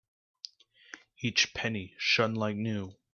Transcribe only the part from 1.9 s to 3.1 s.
shone like new.